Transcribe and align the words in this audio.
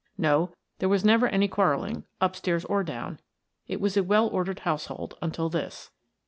No, 0.17 0.51
there 0.79 0.89
was 0.89 1.05
never 1.05 1.27
any 1.27 1.47
quarreling, 1.47 2.05
upstairs 2.19 2.65
or 2.65 2.83
down; 2.83 3.19
it 3.67 3.79
was 3.79 3.95
a 3.95 4.01
well 4.03 4.27
ordered 4.27 4.61
household 4.61 5.15
until 5.21 5.47
this. 5.47 5.91